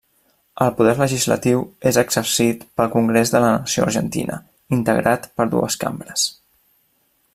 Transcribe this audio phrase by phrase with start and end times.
[0.65, 1.59] El poder legislatiu
[1.91, 4.39] és exercit pel Congrés de la Nació Argentina,
[4.79, 6.25] integrat per dues cambres.